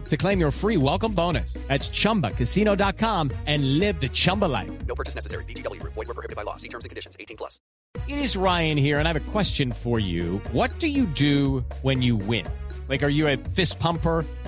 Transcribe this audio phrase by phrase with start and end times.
[0.00, 1.54] to claim your free welcome bonus.
[1.68, 4.70] That's ChumbaCasino.com and live the Chumba life.
[4.86, 5.44] No purchase necessary.
[5.44, 5.82] VGW.
[5.82, 6.56] Void were prohibited by law.
[6.56, 7.16] See terms and conditions.
[7.20, 7.60] 18 plus.
[8.08, 10.38] It is Ryan here, and I have a question for you.
[10.52, 12.46] What do you do when you win?
[12.88, 14.24] Like, are you a fist pumper?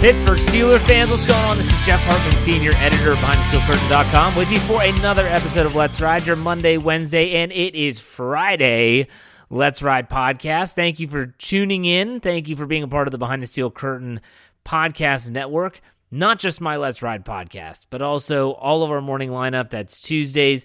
[0.00, 1.56] Pittsburgh Steelers fans, what's going on?
[1.56, 6.00] This is Jeff Hartman, senior editor of BehindTheSteelCurtain.com, with you for another episode of Let's
[6.00, 9.08] Ride, your Monday, Wednesday, and it is Friday
[9.50, 10.74] Let's Ride podcast.
[10.74, 12.20] Thank you for tuning in.
[12.20, 14.20] Thank you for being a part of the Behind the Steel Curtain
[14.64, 15.80] podcast network.
[16.12, 19.70] Not just my Let's Ride podcast, but also all of our morning lineup.
[19.70, 20.64] That's Tuesdays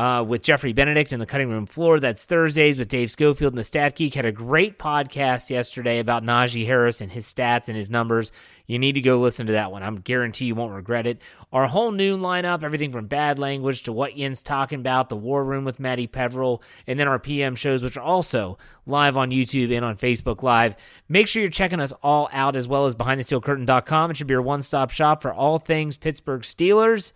[0.00, 2.00] uh, with Jeffrey Benedict in the cutting room floor.
[2.00, 4.14] That's Thursdays with Dave Schofield and the Stat Geek.
[4.14, 8.32] Had a great podcast yesterday about Najee Harris and his stats and his numbers.
[8.66, 9.82] You need to go listen to that one.
[9.82, 11.20] I'm guarantee you won't regret it.
[11.52, 15.44] Our whole noon lineup, everything from bad language to what Yin's talking about, the War
[15.44, 18.56] Room with Maddie Peverill, and then our PM shows, which are also
[18.86, 20.76] live on YouTube and on Facebook Live.
[21.10, 24.12] Make sure you're checking us all out as well as BehindTheSteelCurtain.com.
[24.12, 27.12] It should be your one-stop shop for all things Pittsburgh Steelers.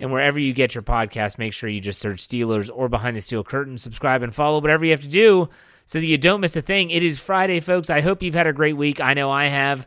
[0.00, 3.20] And wherever you get your podcast, make sure you just search Steelers or Behind the
[3.20, 3.78] Steel Curtain.
[3.78, 5.48] Subscribe and follow whatever you have to do
[5.86, 6.90] so that you don't miss a thing.
[6.90, 7.90] It is Friday, folks.
[7.90, 9.00] I hope you've had a great week.
[9.00, 9.86] I know I have.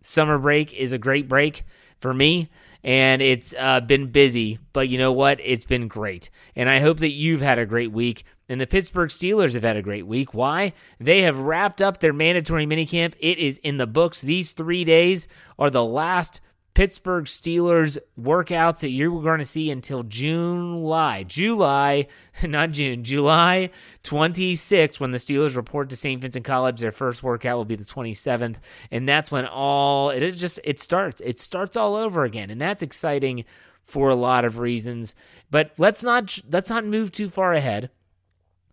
[0.00, 1.64] Summer break is a great break
[2.00, 2.50] for me,
[2.82, 5.38] and it's uh, been busy, but you know what?
[5.40, 6.30] It's been great.
[6.56, 8.24] And I hope that you've had a great week.
[8.48, 10.34] And the Pittsburgh Steelers have had a great week.
[10.34, 10.72] Why?
[10.98, 13.14] They have wrapped up their mandatory minicamp.
[13.20, 14.20] It is in the books.
[14.20, 16.40] These three days are the last
[16.74, 21.22] Pittsburgh Steelers workouts that you're going to see until July.
[21.22, 22.06] July,
[22.42, 23.70] not June, July
[24.04, 26.20] 26th, when the Steelers report to St.
[26.20, 26.80] Vincent College.
[26.80, 28.56] Their first workout will be the 27th.
[28.90, 31.20] And that's when all it just it starts.
[31.20, 32.50] It starts all over again.
[32.50, 33.44] And that's exciting
[33.84, 35.14] for a lot of reasons.
[35.50, 37.90] But let's not let's not move too far ahead.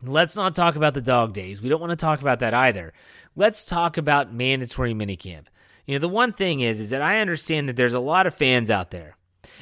[0.02, 1.62] Let's not talk about the dog days.
[1.62, 2.94] We don't want to talk about that either.
[3.36, 5.48] Let's talk about mandatory minicamp.
[5.90, 8.36] You know, the one thing is, is that I understand that there's a lot of
[8.36, 9.18] fans out there.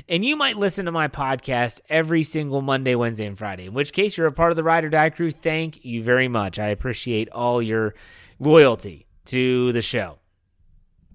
[0.10, 3.94] And you might listen to my podcast every single Monday, Wednesday, and Friday, in which
[3.94, 5.32] case you're a part of the Ride or Die crew.
[5.32, 6.60] Thank you very much.
[6.60, 7.96] I appreciate all your
[8.40, 10.20] loyalty to the show.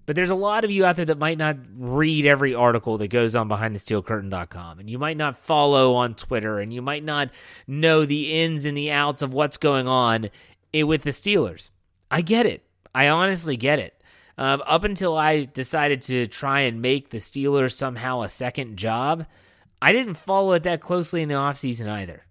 [0.06, 3.08] But there's a lot of you out there that might not read every article that
[3.08, 4.78] goes on behindthesteelcurtain.com.
[4.78, 6.58] And you might not follow on Twitter.
[6.58, 7.28] And you might not
[7.66, 10.30] know the ins and the outs of what's going on
[10.72, 11.68] with the Steelers.
[12.10, 12.64] I get it.
[12.94, 14.01] I honestly get it.
[14.38, 19.26] Uh, up until I decided to try and make the Steelers somehow a second job,
[19.80, 22.24] I didn't follow it that closely in the offseason either.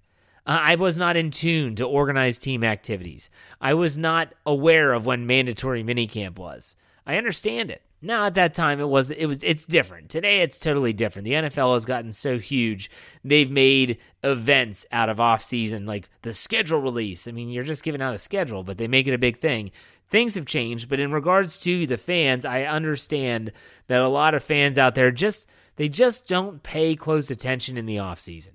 [0.45, 3.29] Uh, I was not in tune to organized team activities.
[3.59, 6.75] I was not aware of when mandatory minicamp was.
[7.05, 7.83] I understand it.
[8.01, 10.09] Now at that time it was it was it's different.
[10.09, 11.25] Today it's totally different.
[11.25, 12.89] The NFL has gotten so huge.
[13.23, 17.27] They've made events out of off season like the schedule release.
[17.27, 19.69] I mean, you're just giving out a schedule, but they make it a big thing
[20.11, 20.89] things have changed.
[20.89, 23.51] But in regards to the fans, I understand
[23.87, 25.47] that a lot of fans out there just
[25.77, 28.53] they just don't pay close attention in the off season.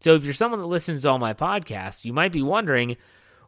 [0.00, 2.96] So if you're someone that listens to all my podcasts, you might be wondering,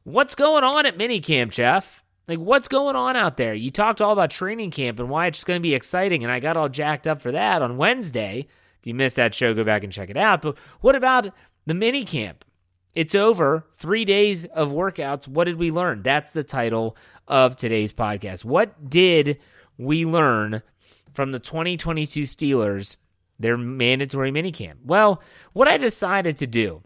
[0.04, 2.02] what's going on at minicamp, Jeff?
[2.26, 3.54] Like, what's going on out there?
[3.54, 6.40] You talked all about training camp and why it's going to be exciting, and I
[6.40, 8.46] got all jacked up for that on Wednesday.
[8.80, 10.42] If you missed that show, go back and check it out.
[10.42, 11.32] But what about
[11.66, 12.44] the mini camp?
[12.98, 13.64] It's over.
[13.76, 15.28] Three days of workouts.
[15.28, 16.02] What did we learn?
[16.02, 16.96] That's the title
[17.28, 18.44] of today's podcast.
[18.44, 19.38] What did
[19.76, 20.62] we learn
[21.14, 22.96] from the 2022 Steelers,
[23.38, 24.78] their mandatory minicamp?
[24.84, 25.22] Well,
[25.52, 26.82] what I decided to do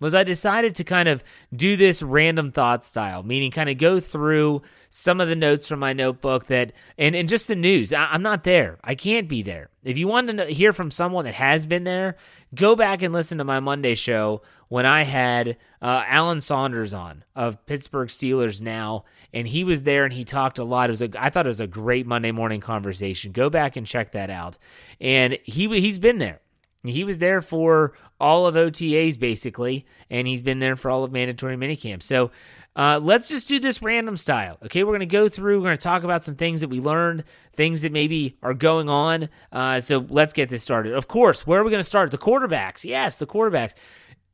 [0.00, 4.00] was I decided to kind of do this random thought style, meaning kind of go
[4.00, 7.92] through some of the notes from my notebook that, and, and just the news.
[7.92, 8.78] I, am not there.
[8.84, 9.70] I can't be there.
[9.84, 12.16] If you want to hear from someone that has been there,
[12.54, 17.24] go back and listen to my Monday show when I had uh, Alan Saunders on
[17.34, 20.90] of Pittsburgh Steelers now, and he was there and he talked a lot.
[20.90, 23.32] It was a, I thought it was a great Monday morning conversation.
[23.32, 24.58] Go back and check that out.
[25.00, 26.40] And he he's been there.
[26.84, 31.12] He was there for all of OTAs basically, and he's been there for all of
[31.12, 32.02] mandatory minicamp.
[32.02, 32.30] So
[32.76, 34.58] uh, let's just do this random style.
[34.64, 36.80] Okay, we're going to go through, we're going to talk about some things that we
[36.80, 37.24] learned,
[37.54, 39.30] things that maybe are going on.
[39.50, 40.92] Uh, so let's get this started.
[40.92, 42.10] Of course, where are we going to start?
[42.10, 42.84] The quarterbacks.
[42.84, 43.74] Yes, the quarterbacks.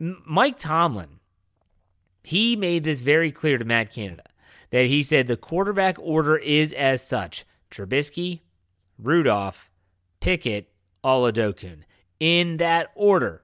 [0.00, 1.20] M- Mike Tomlin,
[2.24, 4.24] he made this very clear to Matt Canada
[4.70, 8.40] that he said the quarterback order is as such Trubisky,
[8.98, 9.70] Rudolph,
[10.20, 10.68] Pickett,
[11.04, 11.84] Oladokun
[12.22, 13.42] in that order.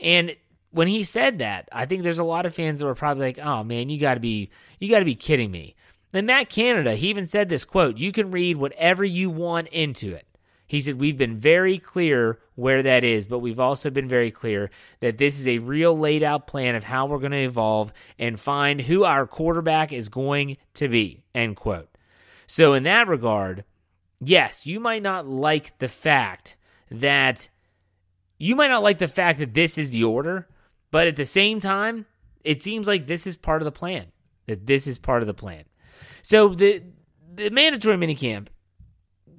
[0.00, 0.34] And
[0.72, 3.38] when he said that, I think there's a lot of fans that were probably like,
[3.38, 4.50] "Oh man, you got to be
[4.80, 5.76] you got to be kidding me."
[6.10, 10.12] Then Matt Canada, he even said this quote, "You can read whatever you want into
[10.12, 10.26] it."
[10.66, 14.68] He said, We've been very clear where that is, but we've also been very clear
[15.00, 18.38] that this is a real laid out plan of how we're going to evolve and
[18.38, 21.22] find who our quarterback is going to be.
[21.34, 21.88] End quote.
[22.46, 23.64] So, in that regard,
[24.20, 26.56] yes, you might not like the fact
[26.90, 27.48] that
[28.38, 30.48] you might not like the fact that this is the order,
[30.90, 32.06] but at the same time,
[32.44, 34.06] it seems like this is part of the plan.
[34.46, 35.64] That this is part of the plan.
[36.22, 36.82] So the
[37.34, 38.48] the mandatory minicamp,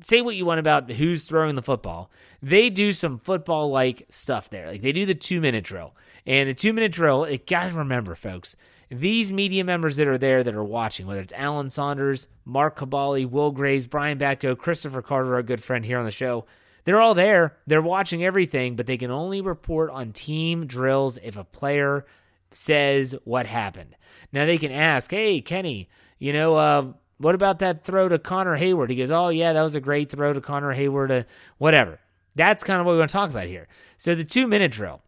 [0.03, 2.11] say what you want about who's throwing the football.
[2.41, 4.67] They do some football like stuff there.
[4.67, 5.95] Like they do the two minute drill.
[6.25, 8.55] And the two minute drill, it gotta remember, folks,
[8.89, 13.29] these media members that are there that are watching, whether it's Alan Saunders, Mark Kaboly,
[13.29, 16.45] Will Graves, Brian Batko, Christopher Carter, our good friend here on the show,
[16.89, 17.55] they're all there.
[17.67, 22.03] They're watching everything, but they can only report on team drills if a player
[22.49, 23.95] says what happened.
[24.33, 25.87] Now they can ask, "Hey, Kenny,
[26.17, 28.89] you know, uh, what about that throw to Connor Heyward?
[28.89, 31.23] He goes, "Oh yeah, that was a great throw to Connor Heyward, Uh,
[31.59, 31.99] whatever.
[32.33, 33.67] That's kind of what we want to talk about here.
[33.97, 35.03] So the two minute drill.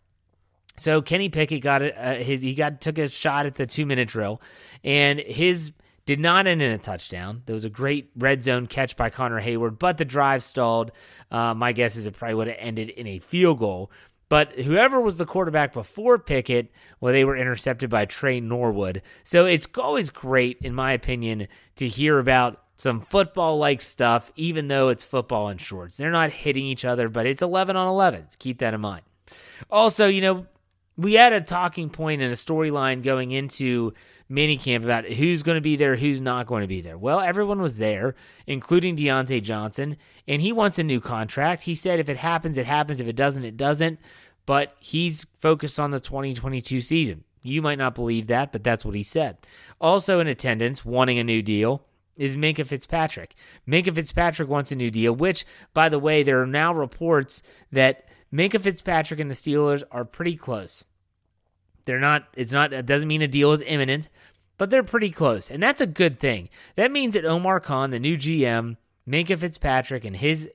[0.78, 1.82] So Kenny Pickett got.
[1.82, 4.40] Uh, his he got took a shot at the two minute drill,
[4.84, 5.72] and his
[6.06, 7.44] did not end in a touchdown.
[7.46, 10.92] There was a great red zone catch by Connor Heyward, but the drive stalled.
[11.30, 13.92] Uh, my guess is it probably would have ended in a field goal.
[14.30, 16.72] But whoever was the quarterback before Pickett,
[17.02, 19.02] well, they were intercepted by Tre Norwood.
[19.26, 24.68] So it's always great, in my opinion, to hear about some football like stuff, even
[24.68, 25.98] though it's football in shorts.
[25.98, 28.28] They're not hitting each other, but it's 11 on 11.
[28.40, 29.04] Keep that in mind.
[29.70, 30.46] Also, you know,
[30.98, 33.94] we had a talking point and a storyline going into
[34.32, 36.98] minicamp about who's going to be there, who's not going to be there.
[36.98, 38.16] Well, everyone was there,
[38.48, 39.98] including Diontae Johnson,
[40.28, 41.64] and he wants a new contract.
[41.64, 43.00] He said if it happens, it happens.
[43.00, 44.00] If it doesn't, it doesn't.
[44.46, 47.24] But he's focused on the 2022 season.
[47.44, 49.38] You might not believe that, but that's what he said.
[49.80, 51.84] Also in attendance, wanting a new deal,
[52.16, 53.36] is Minkah Fitzpatrick.
[53.68, 57.42] Minkah Fitzpatrick wants a new deal, which, by the way, there are now reports
[57.72, 60.86] that Minkah Fitzpatrick and the Steelers are pretty close.
[61.86, 64.10] They're not, it's not, it doesn't mean a deal is imminent,
[64.62, 65.50] but they're pretty close.
[65.50, 66.48] And that's a good thing.
[66.76, 68.78] That means that Omar Khan, the new GM,
[69.10, 70.48] Minkah Fitzpatrick, and his,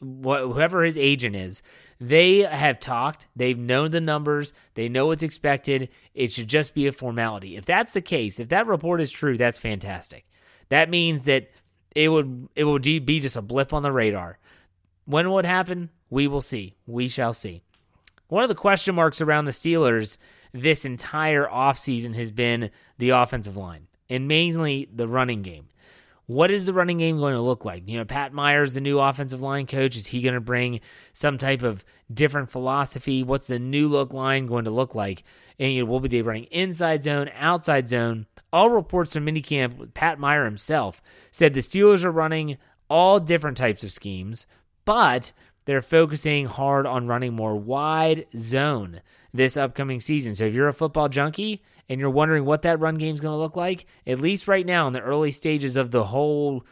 [0.00, 1.62] whoever his agent is,
[2.00, 3.28] they have talked.
[3.36, 4.54] They've known the numbers.
[4.74, 5.90] They know what's expected.
[6.14, 7.54] It should just be a formality.
[7.54, 10.26] If that's the case, if that report is true, that's fantastic.
[10.68, 11.52] That means that
[11.94, 14.40] it would it would be just a blip on the radar.
[15.04, 15.90] When will it happen?
[16.10, 16.74] We will see.
[16.88, 17.62] We shall see.
[18.26, 20.18] One of the question marks around the Steelers
[20.54, 25.66] this entire offseason has been the offensive line and mainly the running game.
[26.26, 27.86] What is the running game going to look like?
[27.86, 30.80] You know, Pat Myers, the new offensive line coach, is he going to bring
[31.12, 33.22] some type of different philosophy?
[33.22, 35.24] What's the new look line going to look like?
[35.58, 38.26] And you know, will be running inside zone, outside zone?
[38.52, 42.56] All reports from minicamp, Pat Meyer himself said the Steelers are running
[42.88, 44.46] all different types of schemes,
[44.84, 45.32] but
[45.64, 49.02] they're focusing hard on running more wide zone
[49.34, 50.34] this upcoming season.
[50.34, 53.34] So if you're a football junkie and you're wondering what that run game is going
[53.34, 56.64] to look like, at least right now in the early stages of the whole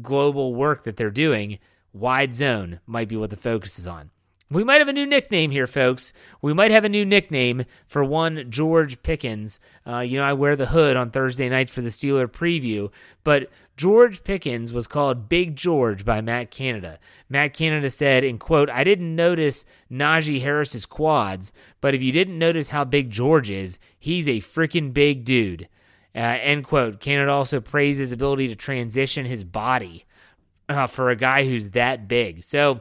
[0.00, 1.58] global work that they're doing,
[1.92, 4.10] wide zone might be what the focus is on.
[4.48, 6.12] We might have a new nickname here, folks.
[6.40, 9.58] We might have a new nickname for one George Pickens.
[9.84, 12.92] Uh, you know, I wear the hood on Thursday nights for the Steeler preview,
[13.24, 16.98] but George Pickens was called Big George by Matt Canada.
[17.28, 21.52] Matt Canada said, in quote, I didn't notice Najee Harris's quads,
[21.82, 25.68] but if you didn't notice how big George is, he's a freaking big dude.
[26.14, 27.00] Uh, end quote.
[27.00, 30.06] Canada also praised his ability to transition his body
[30.70, 32.42] uh, for a guy who's that big.
[32.44, 32.80] So,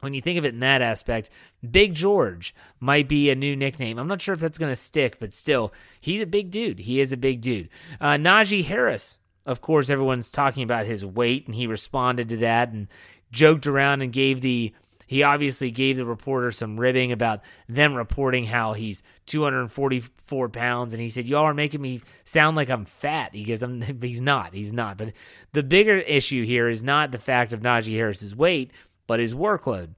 [0.00, 1.30] when you think of it in that aspect,
[1.68, 3.98] Big George might be a new nickname.
[3.98, 6.80] I'm not sure if that's going to stick, but still, he's a big dude.
[6.80, 7.68] He is a big dude.
[8.00, 12.70] Uh, Najee Harris, of course, everyone's talking about his weight, and he responded to that
[12.70, 12.86] and
[13.32, 14.72] joked around and gave the.
[15.06, 21.02] He obviously gave the reporter some ribbing about them reporting how he's 244 pounds, and
[21.02, 24.52] he said, "Y'all are making me sound like I'm fat." He goes, I'm, "He's not.
[24.52, 25.14] He's not." But
[25.54, 28.70] the bigger issue here is not the fact of Najee Harris's weight
[29.08, 29.94] but his workload.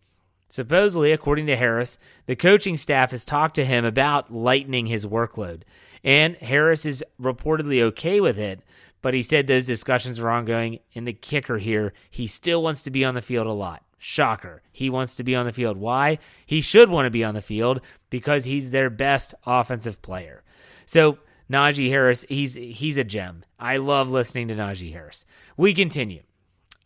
[0.48, 5.62] Supposedly, according to Harris, the coaching staff has talked to him about lightening his workload.
[6.02, 8.62] And Harris is reportedly okay with it,
[9.02, 10.80] but he said those discussions are ongoing.
[10.94, 13.82] And the kicker here, he still wants to be on the field a lot.
[13.98, 14.62] Shocker.
[14.72, 15.76] He wants to be on the field.
[15.76, 16.18] Why?
[16.46, 20.42] He should want to be on the field because he's their best offensive player.
[20.86, 21.18] So,
[21.50, 23.44] Najee Harris, he's he's a gem.
[23.58, 25.24] I love listening to Najee Harris.
[25.56, 26.22] We continue.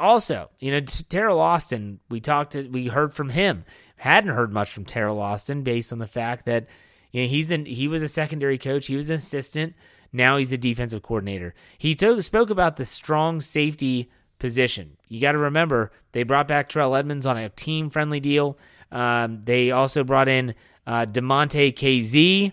[0.01, 3.65] Also, you know, Teryl Austin, we talked to, we heard from him.
[3.97, 6.67] Hadn't heard much from Teryl Austin based on the fact that
[7.13, 9.75] you know, he's in, he was a secondary coach, he was an assistant,
[10.15, 11.55] now he's the defensive coordinator.
[11.77, 14.97] He took, spoke about the strong safety position.
[15.09, 18.57] You got to remember they brought back Terrell Edmunds on a team friendly deal.
[18.93, 20.55] Um, they also brought in
[20.87, 22.53] uh, Damontae Kazee.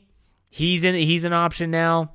[0.49, 0.95] He's in.
[0.95, 2.11] He's an option now.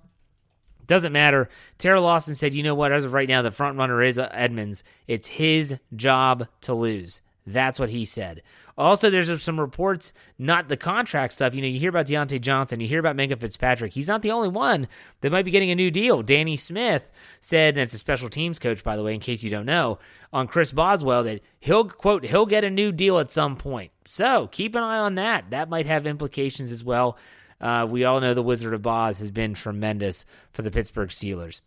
[0.87, 1.49] Doesn't matter.
[1.79, 2.93] Teryl Lawson said, you know what?
[2.93, 4.85] As of right now, the front runner is Edmonds.
[5.07, 7.23] It's his job to lose.
[7.47, 8.43] That's what he said.
[8.77, 11.55] Also, there's some reports, not the contract stuff.
[11.55, 13.93] You know, you hear about Diontae Johnson, you hear about Minkah Fitzpatrick.
[13.93, 14.89] He's not the only one
[15.21, 16.23] that might be getting a new deal.
[16.23, 17.11] Danny Smith
[17.41, 19.99] said, and it's a special teams coach, by the way, in case you don't know,
[20.33, 23.93] on Chris Boswell that he'll, quote, he'll get a new deal at some point.
[24.05, 25.51] So keep an eye on that.
[25.51, 27.17] That might have implications as well
[27.61, 31.61] uh, we all know the Wizard of Oz has been tremendous for the Pittsburgh Steelers.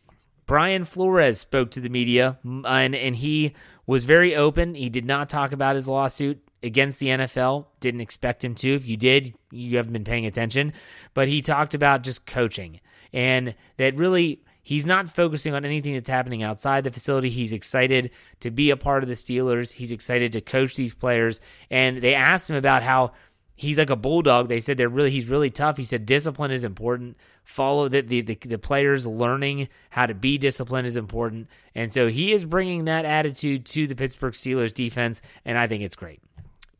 [0.46, 3.54] Brian Flores spoke to the media, and, and he
[3.90, 4.76] was very open.
[4.76, 7.66] He did not talk about his lawsuit against the NFL.
[7.80, 8.76] Didn't expect him to.
[8.76, 10.74] If you did, you haven't been paying attention.
[11.16, 12.82] But he talked about just coaching
[13.14, 17.32] and that really he's not focusing on anything that's happening outside the facility.
[17.32, 19.72] He's excited to be a part of the Steelers.
[19.72, 21.42] He's excited to coach these players.
[21.72, 23.14] And they asked him about how
[23.60, 24.48] he's like a bulldog.
[24.48, 25.78] They said they're really he's really tough.
[25.78, 27.18] He said discipline is important.
[27.44, 32.08] Follow the, the the the, players learning how to be disciplined is important, and so
[32.08, 36.22] he is bringing that attitude to the Pittsburgh Steelers defense, and I think it's great.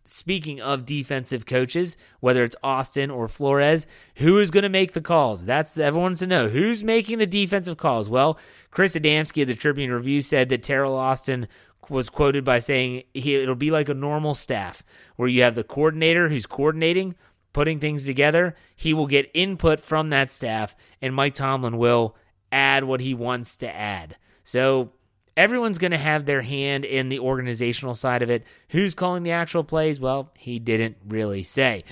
[0.06, 5.02] Speaking of defensive coaches, whether it's Austin or Flores, who is going to make the
[5.02, 5.46] calls?
[5.46, 8.10] That's everyone wants to know who's making the defensive calls.
[8.10, 8.40] Well,
[8.72, 11.48] Chris Adamski of the Tribune Review said that Teryl Austin
[11.90, 14.84] was quoted by saying he, it'll be like a normal staff
[15.16, 17.16] where you have the coordinator who's coordinating,
[17.54, 18.56] putting things together.
[18.76, 22.16] He will get input from that staff, and Mike Tomlin will
[22.52, 24.18] add what he wants to add.
[24.44, 24.92] So
[25.38, 28.44] everyone's going to have their hand in the organizational side of it.
[28.70, 30.00] Who's calling the actual plays?
[30.00, 31.84] Well, he didn't really say.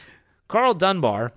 [0.47, 1.33] Karl Dunbar.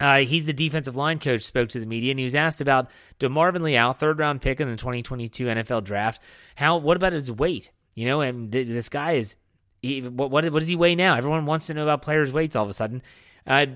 [0.00, 1.42] Uh, he's the defensive line coach.
[1.42, 4.68] Spoke to the media, and he was asked about DeMarvin Leal, third round pick in
[4.68, 6.22] the 2022 NFL Draft.
[6.56, 6.78] How?
[6.78, 7.70] What about his weight?
[7.94, 9.36] You know, and th- this guy is.
[9.82, 11.14] He, what, what, what does he weigh now?
[11.16, 13.02] Everyone wants to know about players' weights all of a sudden.
[13.46, 13.66] Uh,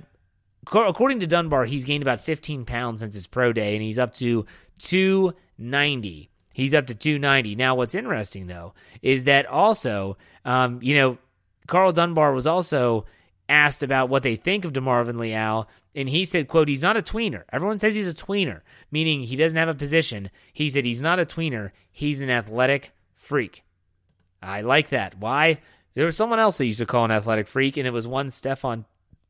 [0.67, 4.13] according to Dunbar, he's gained about 15 pounds since his pro day, and he's up
[4.15, 4.45] to
[4.79, 6.31] 290.
[6.55, 7.57] He's up to 290.
[7.57, 11.19] Now, what's interesting though is that also, um, you know,
[11.67, 13.07] Karl Dunbar was also
[13.49, 17.03] asked about what they think of DeMarvin Leal, and he said, quote, he's not a
[17.03, 17.45] tweener.
[17.53, 20.31] Everyone says he's a tweener, meaning he doesn't have a position.
[20.53, 21.71] He said he's not a tweener.
[21.91, 23.63] He's an athletic freak.
[24.43, 25.19] I like that.
[25.19, 25.59] Why?
[25.95, 28.29] There was someone else that used to call an athletic freak, and it was one
[28.29, 28.85] Stephon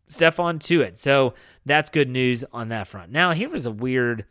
[0.09, 0.99] Stephon Tuitt.
[0.99, 3.12] So that's good news on that front.
[3.12, 4.25] Now, here was a weird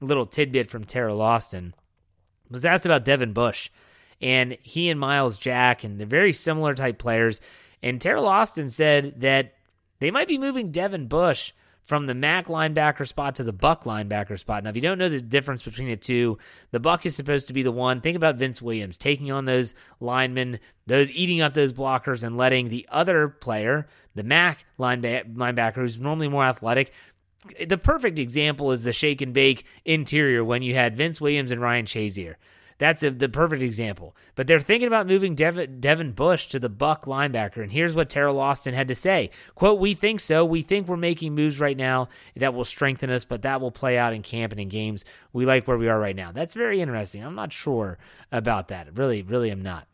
[0.00, 1.74] little tidbit from Teryl Austin.
[2.50, 3.70] Was asked about Devin Bush,
[4.20, 7.40] and he and Myles Jack, and they're very similar type players.
[7.82, 9.54] And Teryl Austin said that
[9.98, 14.38] they might be moving Devin Bush from the Mack linebacker spot to the Buck linebacker
[14.38, 14.62] spot.
[14.62, 16.38] Now, if you don't know the difference between the two,
[16.70, 18.00] the Buck is supposed to be the one.
[18.00, 22.68] Think about Vince Williams taking on those linemen, those eating up those blockers, and letting
[22.68, 26.92] the other player, the Mack linebacker, linebacker who's normally more athletic,
[27.66, 31.60] the perfect example is the shake and bake interior when you had Vince Williams and
[31.60, 32.34] Ryan Shazier.
[32.80, 34.16] That's a, the perfect example.
[34.36, 37.62] But they're thinking about moving Devin, Devin Bush to the Buck linebacker.
[37.62, 39.28] And here's what Teryl Austin had to say.
[39.54, 40.46] Quote, we think so.
[40.46, 43.98] We think we're making moves right now that will strengthen us, but that will play
[43.98, 45.04] out in camp and in games.
[45.34, 46.32] We like where we are right now.
[46.32, 47.22] That's very interesting.
[47.22, 47.98] I'm not sure
[48.32, 48.96] about that.
[48.96, 49.86] Really, really am not.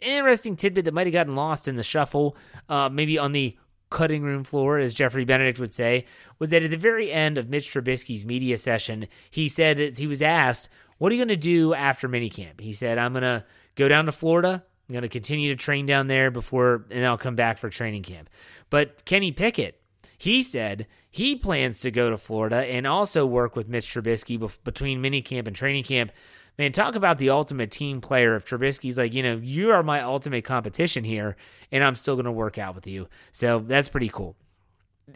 [0.00, 2.36] An interesting tidbit that might have gotten lost in the shuffle,
[2.68, 3.56] uh, maybe on the
[3.90, 6.04] cutting room floor, as Jeffrey Benedict would say,
[6.38, 10.06] was that at the very end of Mitch Trubisky's media session, he said that he
[10.06, 10.68] was asked,
[11.00, 12.60] What are you going to do after minicamp?
[12.60, 14.62] He said, I'm going to go down to Florida.
[14.88, 18.02] I'm going to continue to train down there before, and I'll come back for training
[18.02, 18.28] camp.
[18.68, 19.80] But Kenny Pickett,
[20.18, 24.58] he said he plans to go to Florida and also work with Mitch Trubisky bef-
[24.62, 26.12] between minicamp and training camp
[26.60, 28.36] man, talk about the ultimate team player.
[28.36, 31.36] If Trubisky's like, you know, you are my ultimate competition here,
[31.72, 33.08] and I'm still going to work out with you.
[33.32, 34.36] So that's pretty cool.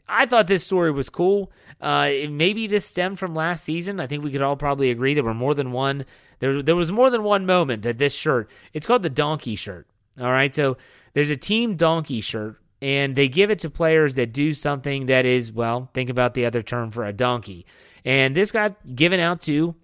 [0.09, 1.53] I thought this story was cool.
[1.81, 4.01] Uh, maybe this stemmed from last season.
[4.01, 6.05] I think we could all probably agree there were more than one.
[6.39, 8.51] There, there was more than one moment that this shirt.
[8.73, 9.87] It's called the donkey shirt.
[10.21, 10.77] All right, so
[11.13, 15.27] there's a team donkey shirt, and they give it to players that do something that
[15.27, 15.91] is well.
[15.93, 17.67] Think about the other term for a donkey,
[18.05, 19.75] and this got given out to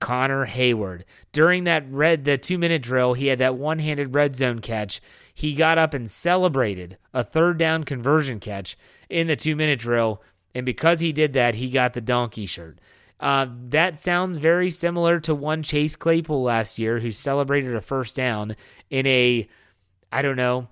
[0.00, 5.00] Connor Heyward During that red the 2-minute drill, he had that one-handed red zone catch.
[5.34, 8.76] He got up and celebrated a third down conversion catch
[9.08, 10.22] in the 2-minute drill,
[10.54, 12.78] and because he did that, he got the donkey shirt.
[13.20, 18.14] Uh, that sounds very similar to one Chase Claypool last year who celebrated a first
[18.14, 18.54] down
[18.90, 19.48] in a,
[20.12, 20.68] I don't know,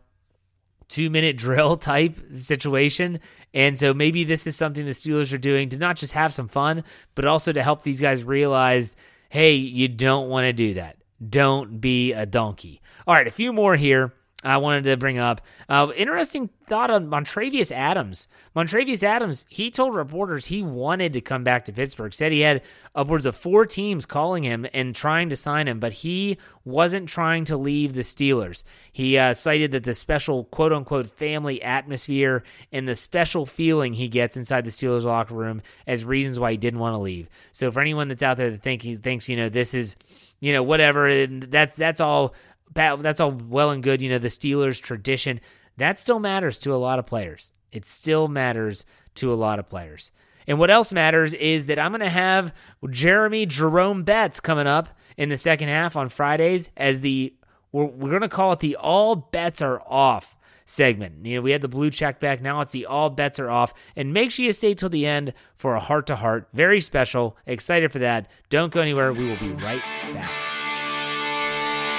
[0.88, 3.20] two minute drill type situation.
[3.52, 6.48] And so maybe this is something the Steelers are doing to not just have some
[6.48, 8.96] fun, but also to help these guys realize
[9.28, 10.96] hey, you don't want to do that.
[11.28, 12.80] Don't be a donkey.
[13.06, 14.12] All right, a few more here.
[14.44, 15.40] I wanted to bring up.
[15.66, 18.28] Uh, interesting thought on Montravius Adams.
[18.54, 22.12] Montravius Adams, he told reporters he wanted to come back to Pittsburgh.
[22.12, 22.60] Said he had
[22.94, 27.46] upwards of four teams calling him and trying to sign him, but he wasn't trying
[27.46, 28.62] to leave the Steelers.
[28.92, 34.08] He uh, cited that the special quote unquote family atmosphere and the special feeling he
[34.08, 37.30] gets inside the Steelers locker room as reasons why he didn't want to leave.
[37.52, 39.96] So for anyone that's out there that think he thinks you know this is
[40.40, 42.34] you know whatever that's that's all
[42.74, 45.40] that's all well and good, you know, the Steelers tradition.
[45.76, 47.52] That still matters to a lot of players.
[47.72, 48.84] It still matters
[49.16, 50.10] to a lot of players.
[50.46, 52.54] And what else matters is that I'm going to have
[52.88, 57.34] Jeremy Jerome Betts coming up in the second half on Fridays as the
[57.72, 61.24] we're, we're going to call it the all bets are off segment.
[61.26, 62.40] You know, we had the blue check back.
[62.40, 63.74] Now it's the all bets are off.
[63.96, 66.48] And make sure you stay till the end for a heart to heart.
[66.52, 67.36] Very special.
[67.46, 68.30] Excited for that.
[68.50, 69.12] Don't go anywhere.
[69.12, 70.65] We will be right back.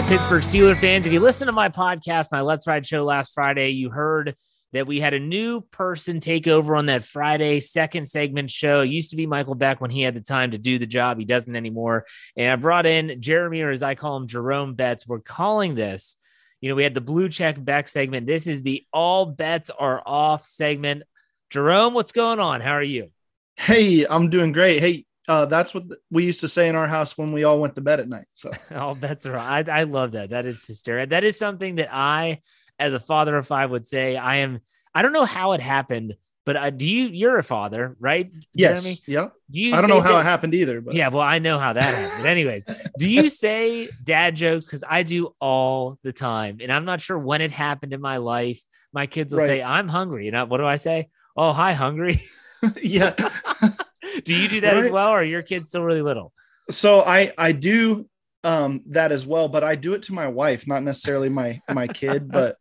[0.00, 3.34] Right, Pittsburgh Steeler fans, if you listen to my podcast, my Let's Ride show last
[3.34, 4.36] Friday, you heard
[4.72, 8.82] that we had a new person take over on that Friday second segment show.
[8.82, 11.18] It used to be Michael Beck when he had the time to do the job.
[11.18, 12.04] He doesn't anymore.
[12.36, 15.04] And I brought in Jeremy, or as I call him, Jerome Betts.
[15.04, 16.14] We're calling this,
[16.60, 18.28] you know, we had the blue check back segment.
[18.28, 21.02] This is the all bets are off segment.
[21.50, 22.60] Jerome, what's going on?
[22.60, 23.08] How are you?
[23.56, 24.78] Hey, I'm doing great.
[24.78, 27.74] Hey, uh, that's what we used to say in our house when we all went
[27.76, 28.26] to bed at night.
[28.34, 29.36] So all bets are.
[29.36, 30.30] I, I love that.
[30.30, 31.10] That is hysterical.
[31.10, 32.40] That is something that I,
[32.78, 34.16] as a father of five, would say.
[34.16, 34.60] I am.
[34.94, 36.14] I don't know how it happened,
[36.46, 37.08] but uh, do you?
[37.08, 38.30] You're a father, right?
[38.54, 39.00] yes, Jeremy?
[39.06, 39.28] yeah.
[39.50, 39.74] Do you?
[39.74, 41.94] I don't know how that- it happened either, but Yeah, well, I know how that
[41.94, 42.26] happened.
[42.26, 42.64] Anyways,
[42.98, 44.66] do you say dad jokes?
[44.66, 48.16] Because I do all the time, and I'm not sure when it happened in my
[48.16, 48.62] life.
[48.92, 49.46] My kids will Right.
[49.46, 51.10] say, "I'm hungry," and I, what do I say?
[51.36, 52.22] Oh, hi, hungry.
[52.82, 53.14] yeah,
[54.24, 56.32] do you do that as well, or are your kids still really little?
[56.70, 58.08] So I I do
[58.44, 61.86] um that as well, but I do it to my wife, not necessarily my my
[61.86, 62.56] kid, but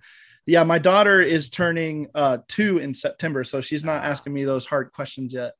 [0.45, 4.65] yeah, my daughter is turning uh 2 in September, so she's not asking me those
[4.65, 5.53] hard questions yet.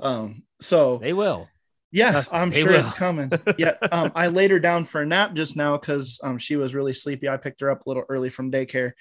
[0.00, 1.48] Um so They will.
[1.92, 2.80] yeah, I'm sure will.
[2.80, 3.30] it's coming.
[3.58, 6.74] Yeah, um I laid her down for a nap just now cuz um she was
[6.74, 7.28] really sleepy.
[7.28, 8.92] I picked her up a little early from daycare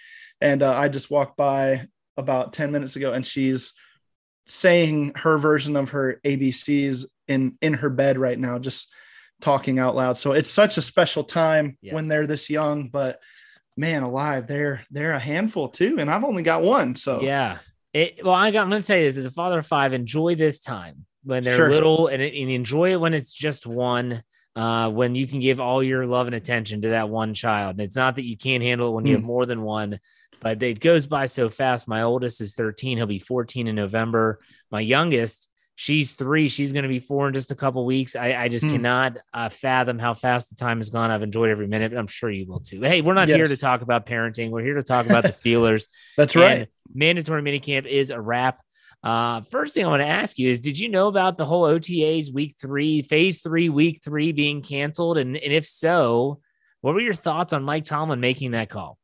[0.41, 3.73] and uh, I just walked by about 10 minutes ago and she's
[4.49, 8.91] saying her version of her ABCs in in her bed right now just
[9.39, 10.17] talking out loud.
[10.17, 13.19] So it's such a special time when they're this young, but
[13.77, 16.95] man alive, they're they're a handful too and I've only got one.
[16.95, 17.59] So Yeah.
[17.91, 20.35] It, well, I got, I'm going to say this as a father of five, enjoy
[20.35, 21.71] this time when they're Sure.
[21.71, 24.21] little and, and enjoy it when it's just one,
[24.59, 27.71] uh, when you can give all your love and attention to that one child.
[27.77, 29.21] And it's not that you can't handle it when you Hmm.
[29.21, 29.99] have more than one,
[30.41, 31.87] but it goes by so fast.
[31.87, 32.97] My oldest is 13.
[32.97, 34.39] He'll be 14 in November.
[34.69, 36.49] My youngest, she's three.
[36.49, 38.15] She's going to be four in just a couple weeks.
[38.17, 38.71] I, I just Hmm.
[38.73, 41.09] cannot uh, fathom how fast the time has gone.
[41.09, 41.93] I've enjoyed every minute.
[41.93, 42.81] I'm sure you will too.
[42.81, 44.49] But hey, we're not here to talk about parenting.
[44.49, 45.87] We're here to talk about the Steelers.
[46.17, 46.67] that's And right.
[46.93, 48.59] mandatory minicamp is a wrap.
[49.03, 51.63] Uh, first thing I want to ask you is, did you know about the whole
[51.63, 55.17] OTAs week three, phase three, week three being canceled?
[55.17, 56.39] And, and if so,
[56.81, 58.97] what were your thoughts on Mike Tomlin making that call?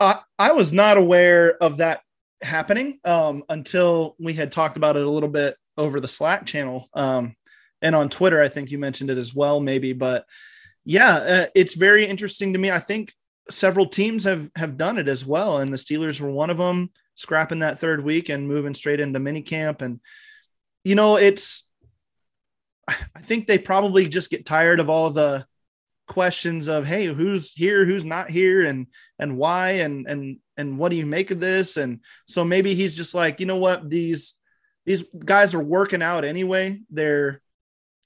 [0.00, 2.00] I, I was not aware of that
[2.40, 6.88] happening um, until we had talked about it a little bit over the Slack channel
[6.94, 7.34] um,
[7.82, 8.42] and on Twitter.
[8.42, 9.92] I think you mentioned it as well, maybe.
[9.92, 10.24] But
[10.84, 12.70] yeah, uh, it's very interesting to me.
[12.70, 13.12] I think
[13.50, 16.90] several teams have have done it as well, and the Steelers were one of them,
[17.18, 19.82] scrapping that third week and moving straight into minicamp.
[19.82, 19.98] And
[20.84, 21.66] you know, it's
[22.86, 25.44] I think they probably just get tired of all the
[26.06, 28.86] questions of hey who's here who's not here and
[29.18, 31.76] and why and and and what do you make of this?
[31.76, 33.90] And so maybe he's just like you know what?
[33.90, 34.34] These
[34.86, 36.80] these guys are working out anyway.
[36.88, 37.42] They're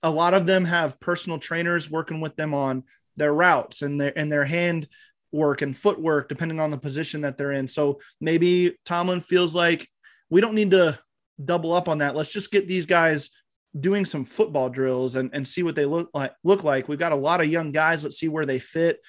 [0.02, 2.84] a lot of them have personal trainers working with them on
[3.18, 4.88] their routes and their and their hand
[5.32, 7.66] work and footwork depending on the position that they're in.
[7.66, 9.88] So maybe tomlin feels like
[10.30, 10.98] we don't need to
[11.42, 12.14] double up on that.
[12.14, 13.30] Let's just get these guys
[13.78, 16.88] doing some football drills and, and see what they look like look like.
[16.88, 18.04] We've got a lot of young guys.
[18.04, 19.00] Let's see where they fit.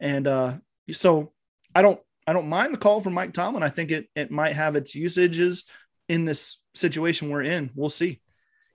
[0.00, 0.56] And uh
[0.92, 1.32] so
[1.74, 3.62] i don't i don't mind the call from mike tomlin.
[3.62, 5.64] I think it it might have its usages
[6.08, 7.70] in this situation we're in.
[7.74, 8.20] We'll see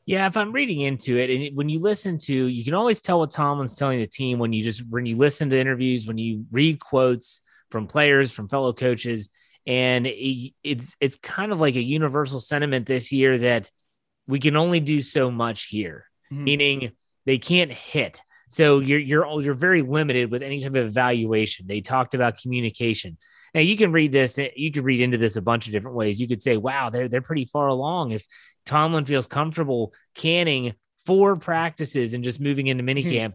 [0.06, 3.20] Yeah, if I'm reading into it, and when you listen to, you can always tell
[3.20, 6.46] what Tomlin's telling the team when you just when you listen to interviews, when you
[6.52, 9.30] read quotes from players, from fellow coaches,
[9.68, 13.70] and it, it's it's kind of like a universal sentiment this year that
[14.28, 16.44] we can only do so much here, Mhm.
[16.44, 16.92] meaning
[17.26, 18.20] they can't hit.
[18.50, 21.68] So you're you're you're very limited with any type of evaluation.
[21.68, 23.18] They talked about communication.
[23.54, 26.20] Now you can read this, you could read into this a bunch of different ways.
[26.20, 28.26] You could say, "Wow, they're they're pretty far along." If
[28.66, 30.74] Tomlin feels comfortable canning
[31.06, 33.34] four practices and just moving into minicamp,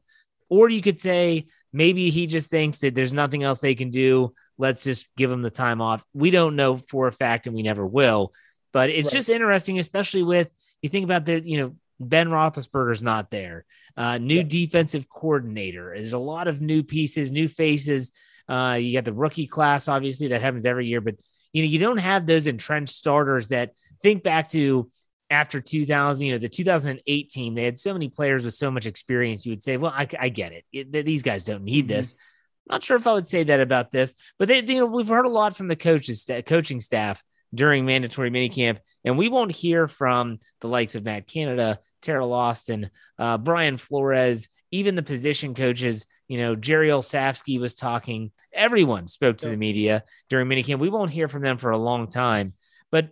[0.49, 4.33] or you could say maybe he just thinks that there's nothing else they can do.
[4.59, 6.05] Let's just give them the time off.
[6.15, 8.33] We don't know for a fact, and we never will.
[8.73, 9.13] But it's Right.
[9.15, 10.49] just interesting, especially with
[10.83, 13.65] you think about the you know Ben Roethlisberger's not there.
[13.97, 15.95] Uh, new defensive coordinator.
[15.97, 18.13] There's a lot of new pieces, new faces.
[18.49, 21.17] Uh, you got the rookie class, obviously that happens every year, but
[21.53, 24.91] you know you don't have those entrenched starters that think back to
[25.31, 27.55] after 2000, you know, the 2008 team.
[27.55, 29.45] They had so many players with so much experience.
[29.45, 30.65] You would say, well, I, I get it.
[30.73, 31.89] It- th- These guys don't need Mhm.
[31.89, 32.15] this.
[32.69, 35.27] Not sure if I would say that about this, but they, you know, we've heard
[35.27, 37.23] a lot from the coaches, coaching staff
[37.55, 42.91] during mandatory minicamp, and we won't hear from the likes of Matt Canada, Teryl Austin,
[43.19, 46.07] uh, Brian Flores, even the position coaches.
[46.29, 48.33] You know, Jerry Olsavsky was talking.
[48.53, 50.81] Everyone spoke to the media during minicamp.
[50.81, 52.55] We won't hear from them for a long time,
[52.91, 53.11] but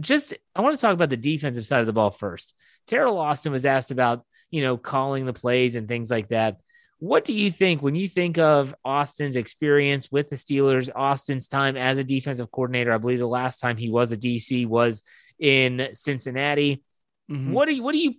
[0.00, 2.54] just I want to talk about the defensive side of the ball first.
[2.88, 6.58] Teryl Austin was asked about, you know, calling the plays and things like that.
[6.98, 11.76] What do you think when you think of Austin's experience with the Steelers, Austin's time
[11.76, 12.92] as a defensive coordinator?
[12.92, 15.02] I believe the last time he was a DC was
[15.38, 16.82] in Cincinnati.
[17.30, 17.52] Mhm.
[17.52, 18.14] What do you what do you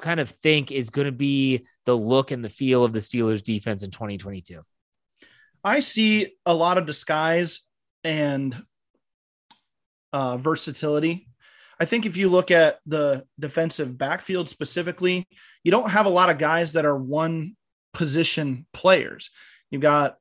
[0.00, 3.42] kind of think is going to be the look and the feel of the Steelers
[3.42, 4.62] defense in 2022?
[5.62, 7.60] I see a lot of disguise
[8.04, 8.54] and
[10.12, 11.28] uh, versatility.
[11.78, 15.26] I think if you look at the defensive backfield specifically,
[15.62, 17.56] you don't have a lot of guys that are one
[17.92, 19.30] position players.
[19.70, 20.16] You've got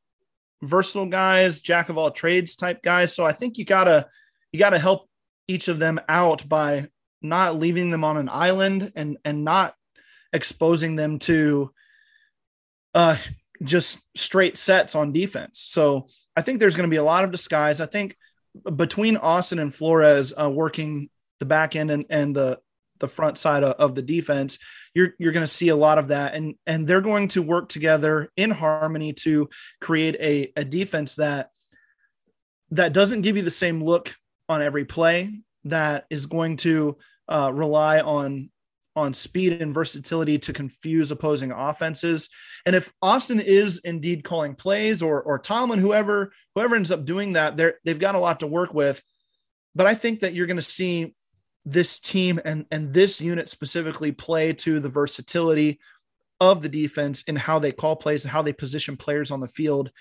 [0.61, 3.15] versatile guys, jack of all trades type guys.
[3.15, 4.07] So I think you gotta
[4.51, 5.09] you gotta help
[5.47, 6.87] each of them out by
[7.21, 9.75] not leaving them on an island and and not
[10.33, 11.71] exposing them to
[12.93, 13.17] uh
[13.63, 15.61] just straight sets on defense.
[15.61, 17.79] So I think there's going to be a lot of disguise.
[17.79, 18.17] I think
[18.75, 22.59] between Austin and Flores uh, working the back end and, and the
[22.99, 24.57] the front side of, the defense,
[24.93, 27.67] you're you're going to see a lot of that, and and they're going to work
[27.67, 29.49] together in harmony to
[29.81, 31.49] create a a defense that
[32.71, 34.15] that doesn't give you the same look
[34.47, 38.49] on every play, that is going to uh, rely on
[38.95, 42.29] on speed and versatility to confuse opposing offenses.
[42.65, 47.33] And if Austin is indeed calling plays or or Tomlin, whoever whoever ends up doing
[47.33, 49.03] that, they're they've got a lot to work with.
[49.73, 51.13] But I think that you're going to see
[51.65, 55.79] this team and and this unit specifically play to the versatility
[56.39, 59.47] of the defense and how they call plays and how they position players on the
[59.47, 59.91] field.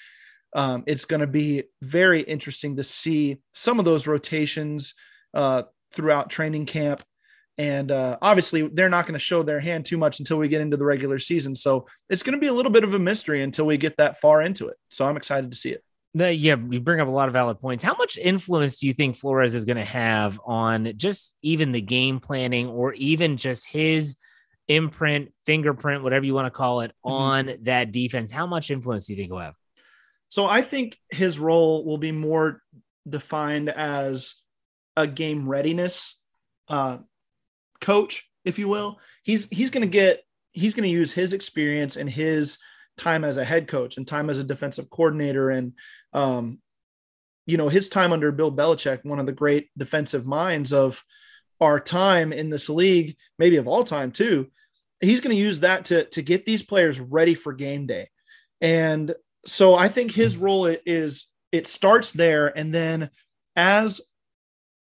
[0.54, 4.94] Um, it's going to be very interesting to see some of those rotations
[5.33, 7.02] uh, throughout training camp.
[7.56, 10.60] And uh, obviously, they're not going to show their hand too much until we get
[10.60, 11.54] into the regular season.
[11.54, 14.20] So it's going to be a little bit of a mystery until we get that
[14.20, 14.76] far into it.
[14.88, 15.84] So I'm excited to see it.
[16.16, 17.82] Yeah, you bring up a lot of valid points.
[17.82, 21.80] How much influence do you think Flores is going to have on just even the
[21.80, 24.14] game planning or even just his
[24.68, 27.12] imprint, fingerprint, whatever you want to call it, mm-hmm.
[27.12, 28.30] on that defense?
[28.30, 29.54] How much influence do you think he'll have?
[30.28, 32.62] So I think his role will be more
[33.08, 34.36] defined as
[34.96, 36.20] a game readiness
[36.68, 36.98] uh,
[37.80, 39.00] coach, if you will.
[39.22, 42.58] He's he's going to get he's going to use his experience and his
[42.96, 45.72] time as a head coach and time as a defensive coordinator and
[46.12, 46.58] um,
[47.46, 51.02] you know his time under Bill Belichick, one of the great defensive minds of
[51.60, 54.48] our time in this league, maybe of all time too.
[55.00, 58.08] He's going to use that to to get these players ready for game day,
[58.60, 59.14] and
[59.46, 63.10] so I think his role is it starts there, and then
[63.56, 64.00] as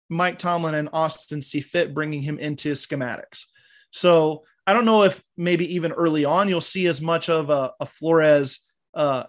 [0.10, 3.46] Mike Tomlin and Austin see fit, bringing him into schematics.
[3.92, 7.72] So I don't know if maybe even early on you'll see as much of a,
[7.80, 8.60] a Flores
[8.94, 9.24] uh,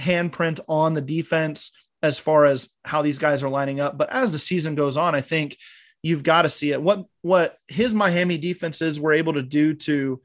[0.00, 3.96] handprint on the defense as far as how these guys are lining up.
[3.96, 5.56] But as the season goes on, I think
[6.02, 6.82] you've got to see it.
[6.82, 10.20] What what his Miami defenses were able to do to,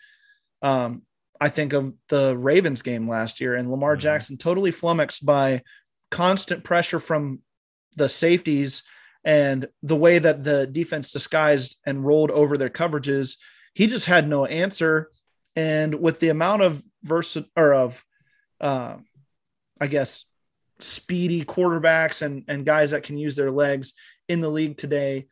[0.64, 1.04] um,
[1.40, 4.02] I think of the Ravens game last year, and Lamar mm-hmm.
[4.02, 5.62] Jackson totally flummoxed by
[6.10, 7.40] constant pressure from
[7.96, 8.84] the safeties
[9.28, 13.36] and the way that the defense disguised and rolled over their coverages
[13.78, 15.12] he just had no answer.
[15.56, 18.04] And with the amount of versa or of,
[18.60, 18.96] uh,
[19.80, 20.26] I guess,
[20.80, 23.94] speedy quarterbacks and and guys that can use their legs
[24.28, 25.28] in the league today,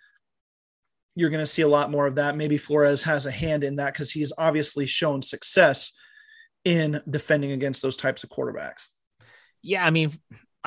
[1.15, 2.37] you're going to see a lot more of that.
[2.37, 5.91] Maybe Flores has a hand in that because he's obviously shown success
[6.63, 8.89] in defending against those types of quarterbacks.
[9.63, 10.11] Yeah, I mean,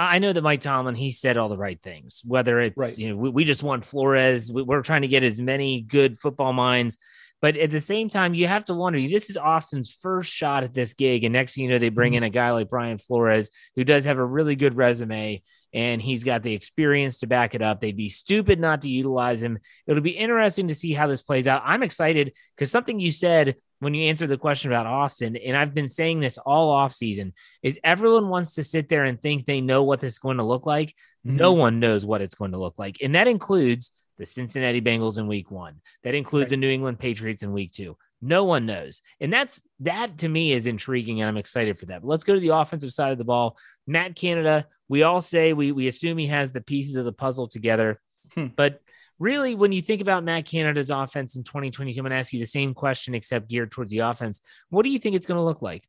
[0.01, 2.23] I know that Mike Tomlin he said all the right things.
[2.25, 2.99] Whether it's right.
[2.99, 6.19] you know we, we, just want Flores, we, we're trying to get as many good
[6.19, 6.99] football minds
[7.41, 10.75] but at the same time, you have to wonder this is Austin's first shot at
[10.75, 11.25] this gig.
[11.25, 12.19] And next thing you know, they bring mm-hmm.
[12.19, 15.43] in a guy like Brian Flores, who does have a really good resume
[15.75, 17.81] and he's got the experience to back it up.
[17.81, 19.59] They'd be stupid not to utilize him.
[19.87, 21.63] It'll be interesting to see how this plays out.
[21.65, 25.75] I'm excited because something you said when you answered the question about Austin, and I've
[25.75, 29.61] been saying this all off season, is everyone wants to sit there and think they
[29.61, 30.95] know what this is going to look like.
[31.27, 31.37] Mm-hmm.
[31.37, 32.99] No one knows what it's going to look like.
[33.03, 35.77] And that includes the Cincinnati Bengals in week one.
[36.03, 36.51] That includes right.
[36.51, 37.97] the New England Patriots in week two.
[38.21, 39.01] No one knows.
[39.21, 42.03] And that's that to me is intriguing and I'm excited for that.
[42.03, 43.57] But let's go to the offensive side of the ball.
[43.87, 47.47] Matt Canada, we all say we we assume he has the pieces of the puzzle
[47.47, 48.01] together.
[48.35, 48.49] Hmm.
[48.57, 48.81] But
[49.19, 52.41] really, when you think about Matt Canada's offense in 2022, I'm going to ask you
[52.41, 54.41] the same question except geared towards the offense.
[54.71, 55.89] What do you think it's going to look like?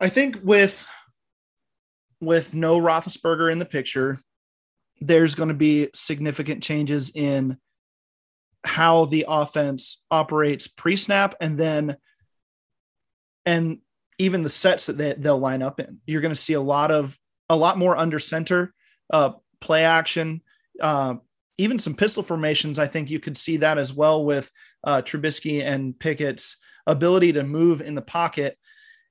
[0.00, 0.86] I think with
[2.20, 4.18] with no Roethlisberger in the picture,
[5.00, 7.58] there's going to be significant changes in
[8.64, 11.96] how the offense operates pre-snap and then
[13.44, 13.78] and
[14.18, 16.90] even the sets that they, they'll line up in you're going to see a lot
[16.90, 17.18] of
[17.50, 18.72] a lot more under center
[19.12, 20.40] uh, play action
[20.80, 21.14] uh,
[21.58, 24.50] even some pistol formations i think you could see that as well with
[24.84, 26.56] uh, trubisky and pickett's
[26.86, 28.58] ability to move in the pocket.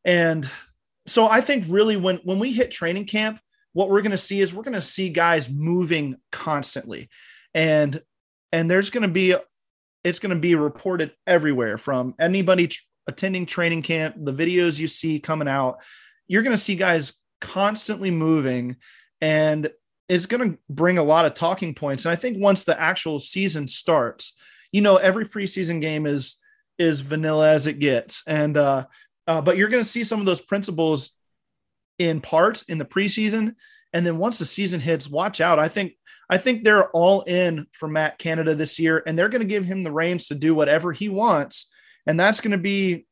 [0.06, 0.50] And
[1.06, 3.40] so i think really when when we hit training camp
[3.74, 7.10] what we're going to see is we're going to see guys moving constantly.
[7.54, 8.02] And
[8.52, 9.36] and there's going to be
[10.04, 14.88] it's going to be reported everywhere from anybody tr- attending training camp the videos you
[14.88, 15.84] see coming out.
[16.28, 18.78] You're going to see guys constantly moving.
[19.20, 19.70] And
[20.10, 23.20] it's going to bring a lot of talking points and i think once the actual
[23.20, 24.34] season starts
[24.72, 26.36] you know every preseason game is
[26.78, 28.86] is vanilla as it gets and uh,
[29.28, 31.12] uh but you're going to see some of those principles
[32.00, 33.56] in part in the preseason.
[33.92, 35.60] And then once the season hits, watch out.
[35.60, 35.94] I think
[36.30, 39.66] I think they're all in for Matt Canada this year, and they're going to give
[39.66, 41.70] him the reins to do whatever he wants.
[42.08, 43.06] And that's going to be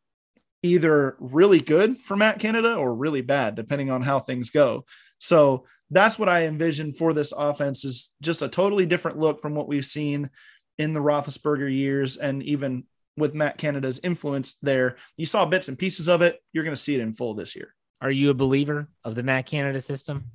[0.63, 4.85] either really good for Matt Canada or really bad, depending on how things go.
[5.19, 9.53] So that's what I envision for this offense is just a totally different look from
[9.53, 10.29] what we've seen
[10.77, 12.85] in the Roethlisberger years, and even
[13.17, 16.41] with Matt Canada's influence there, you saw bits and pieces of it.
[16.53, 17.75] You're going to see it in full this year.
[18.01, 20.31] Are you a believer of the Matt Canada system?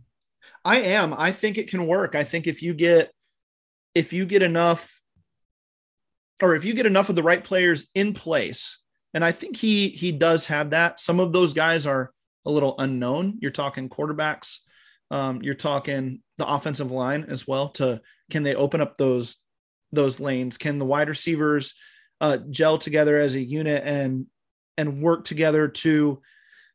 [0.64, 1.14] I am.
[1.14, 2.14] I think it can work.
[2.14, 3.10] I think if you get
[3.94, 5.00] if you get enough
[6.42, 8.78] or if you get enough of the right players in place,
[9.14, 11.00] and I think he he does have that.
[11.00, 12.12] Some of those guys are
[12.44, 13.38] a little unknown.
[13.40, 14.58] You're talking quarterbacks,
[15.10, 17.68] um, you're talking the offensive line as well.
[17.70, 19.36] To can they open up those
[19.92, 20.58] those lanes?
[20.58, 21.74] Can the wide receivers
[22.20, 24.26] uh, gel together as a unit and
[24.76, 26.20] and work together to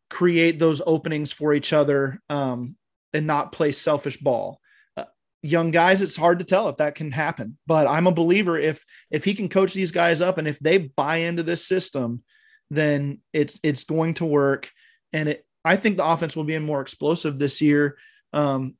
[0.09, 2.75] create those openings for each other um,
[3.13, 4.59] and not play selfish ball?
[4.95, 5.05] Uh,
[5.41, 7.57] young guys, it's hard to tell if that can happen.
[7.67, 10.77] But I'm a believer if if he can coach these guys up and if they
[10.77, 12.23] buy into this system,
[12.69, 14.71] then it's it's going to work.
[15.11, 17.97] And it I think the offense will be more explosive this year
[18.33, 18.75] um,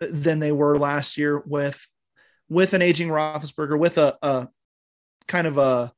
[0.00, 1.86] than they were last year with
[2.48, 4.48] with an aging Roethlisberger, with a, a
[5.26, 5.92] kind of a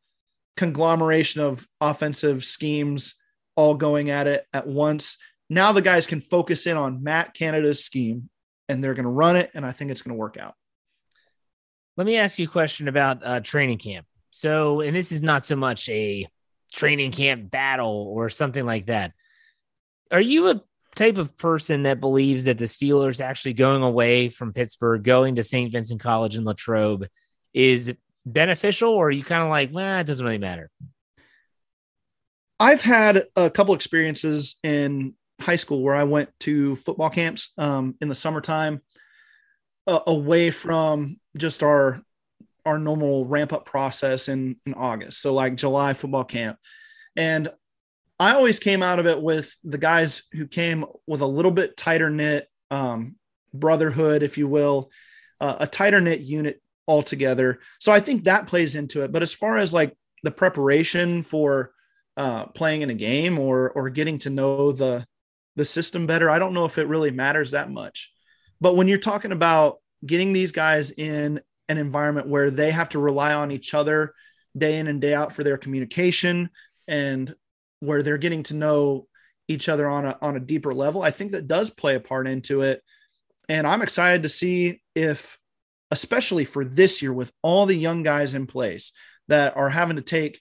[0.56, 3.14] conglomeration of offensive schemes
[3.54, 5.18] all going at it at once.
[5.50, 8.28] Now the guys can focus in on Matt Canada's scheme
[8.68, 9.50] and they're going to run it.
[9.54, 10.54] And I think it's going to work out.
[11.96, 14.06] Let me ask you a question about uh, training camp.
[14.30, 16.28] So, and this is not so much a
[16.72, 19.12] training camp battle or something like that.
[20.10, 20.62] Are you a
[20.98, 25.44] type of person that believes that the Steelers actually going away from Pittsburgh, going to
[25.44, 25.72] St.
[25.72, 27.06] Vincent College in Latrobe
[27.54, 27.92] is
[28.26, 30.70] beneficial, or are you kind of like, well, it doesn't really matter?
[32.60, 37.94] I've had a couple experiences in high school where I went to football camps um,
[38.00, 38.82] in the summertime,
[39.86, 42.02] uh, away from just our
[42.66, 45.22] our normal ramp up process in in August.
[45.22, 46.58] So like July football camp,
[47.16, 47.48] and
[48.18, 51.76] I always came out of it with the guys who came with a little bit
[51.76, 53.16] tighter knit um,
[53.54, 54.90] brotherhood, if you will,
[55.40, 57.60] uh, a tighter knit unit altogether.
[57.78, 59.12] So I think that plays into it.
[59.12, 61.72] But as far as like the preparation for
[62.16, 65.06] uh, playing in a game or or getting to know the
[65.54, 68.12] the system better, I don't know if it really matters that much.
[68.60, 72.98] But when you're talking about getting these guys in an environment where they have to
[72.98, 74.14] rely on each other
[74.56, 76.50] day in and day out for their communication
[76.88, 77.34] and
[77.80, 79.06] where they're getting to know
[79.46, 82.26] each other on a on a deeper level, I think that does play a part
[82.26, 82.82] into it.
[83.48, 85.38] And I'm excited to see if
[85.90, 88.92] especially for this year with all the young guys in place
[89.28, 90.40] that are having to take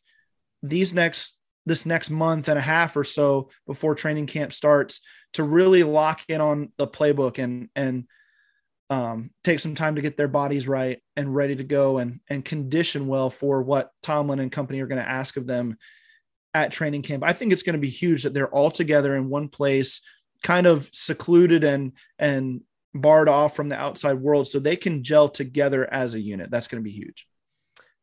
[0.62, 5.02] these next this next month and a half or so before training camp starts
[5.34, 8.06] to really lock in on the playbook and and
[8.90, 12.46] um, take some time to get their bodies right and ready to go and and
[12.46, 15.78] condition well for what Tomlin and company are going to ask of them
[16.54, 17.24] at training camp.
[17.24, 20.02] I think it's going to be huge that they're all together in one place,
[20.44, 22.62] kind of secluded and and
[22.94, 26.50] barred off from the outside world so they can gel together as a unit.
[26.50, 27.28] That's going to be huge.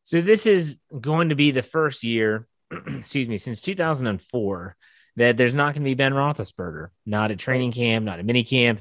[0.03, 2.47] So this is going to be the first year,
[2.87, 4.77] excuse me, since 2004
[5.17, 8.45] that there's not going to be Ben Roethlisberger, not at training camp, not at mini
[8.45, 8.81] camp.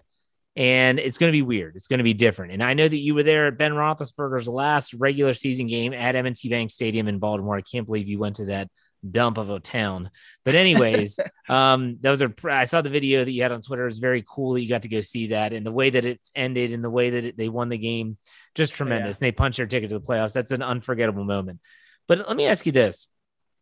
[0.56, 1.76] And it's going to be weird.
[1.76, 2.52] It's going to be different.
[2.52, 6.16] And I know that you were there at Ben Roethlisberger's last regular season game at
[6.16, 7.56] M&T Bank Stadium in Baltimore.
[7.56, 8.70] I can't believe you went to that
[9.10, 10.10] dump of a town.
[10.44, 13.84] But anyways, um, that was a I saw the video that you had on Twitter.
[13.84, 16.06] It was very cool that you got to go see that, and the way that
[16.06, 18.18] it ended, and the way that it, they won the game,
[18.56, 19.16] just tremendous.
[19.16, 19.26] Yeah.
[19.26, 20.34] And they punched their ticket to the playoffs.
[20.34, 21.60] That's an unforgettable moment.
[22.08, 23.08] But let me ask you this: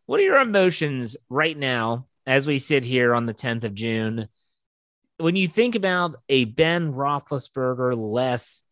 [0.06, 4.28] What are your emotions right now as we sit here on the 10th of June?
[5.18, 8.64] When you think about a Ben Roethlisberger less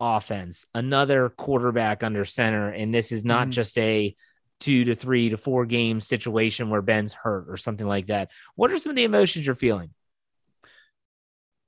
[0.00, 3.52] offense, another quarterback under center, and this is not mm.
[3.52, 4.14] just a
[4.60, 8.30] two to three to four game situation where Ben's hurt or something like that.
[8.54, 9.90] What are some of the emotions you're feeling?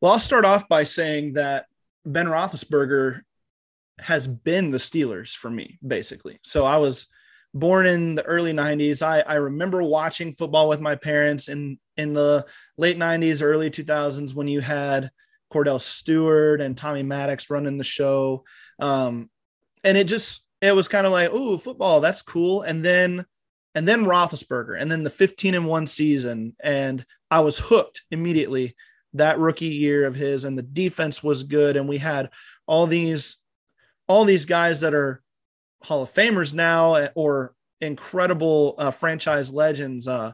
[0.01, 1.67] Well, I'll start off by saying that
[2.05, 3.21] Ben Roethlisberger
[3.99, 6.39] has been the Steelers for me, basically.
[6.43, 7.07] So I was
[7.55, 9.03] born in the early 90s.
[9.03, 12.47] I, I remember watching football with my parents in, in the
[12.77, 15.11] late 90s, early 2000s when you had
[15.53, 18.45] Kordell Stewart and Tommy Maddox running the show.
[18.79, 19.31] Um,
[19.83, 22.63] and it just it was kind of like, oh, football, that's cool.
[22.63, 23.27] And then
[23.75, 28.75] and then Roethlisberger, and then the 15 and one season, and I was hooked immediately
[29.13, 32.31] that rookie year of his, and the defense was good, and we had
[32.67, 33.37] all these
[34.09, 35.23] all these guys that are
[35.83, 40.09] Hall of Famers now eh, or incredible uh, franchise legends.
[40.09, 40.33] Uh,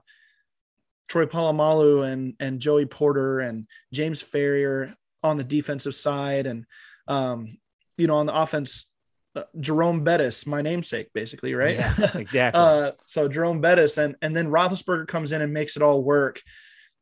[1.09, 6.65] Troy Polamalu and and Joey Porter and James Farrior on the defensive side, and
[7.09, 7.59] um,
[7.97, 8.89] you know on the offense,
[9.35, 11.77] uh, Jerome Bettis, my namesake, basically, right?
[11.77, 12.61] Yeah, exactly.
[12.61, 16.43] uh, so Jerome Bettis, and and then Roethlisberger comes in and makes it all work,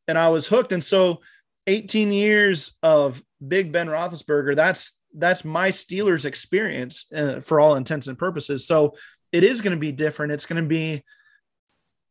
[0.07, 0.73] and I was hooked.
[0.73, 1.21] And so,
[1.67, 8.07] 18 years of Big Ben Roethlisberger, that's that's my Steelers experience uh, for all intents
[8.07, 8.67] and purposes.
[8.67, 8.95] So
[9.33, 10.33] it is going to be different.
[10.33, 11.03] It's going to be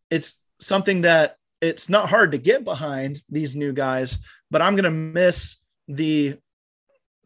[0.09, 4.17] it's something that it's not hard to get behind these new guys,
[4.49, 5.57] but I'm going to miss
[5.87, 6.37] the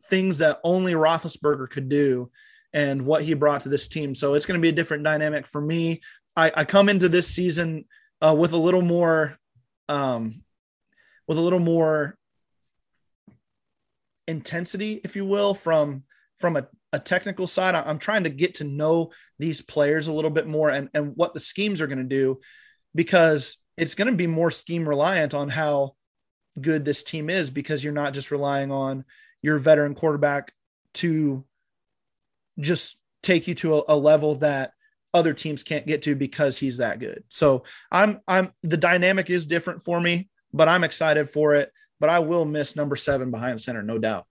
[0.10, 2.30] things that only Roethlisberger could do
[2.74, 4.16] and what he brought to this team.
[4.16, 6.02] So it's going to be a different dynamic for me.
[6.36, 7.86] I, I come into this season
[8.22, 9.38] uh, with a little more,
[9.88, 10.42] um,
[11.28, 12.18] with a little more
[14.28, 16.04] intensity, if you will, from
[16.38, 17.76] from a, a technical side.
[17.76, 21.34] I'm trying to get to know these players a little bit more and, and what
[21.34, 22.40] the schemes are going to do
[22.96, 25.96] because it's going to be more scheme reliant on how
[26.60, 29.06] good this team is because you're not just relying on
[29.42, 30.54] your veteran quarterback
[30.94, 31.44] to
[32.60, 34.74] just take you to a, a, level that
[35.14, 37.24] other teams can't get to because he's that good.
[37.30, 41.72] So I'm I'm the dynamic is different for me, but I'm excited for it.
[42.00, 44.26] But I will miss number seven behind center, no doubt.